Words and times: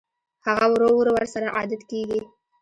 هغه 0.45 0.65
ورو 0.73 0.89
ورو 0.99 1.11
ورسره 1.15 1.47
عادت 1.55 1.81
کېږي 1.91 2.21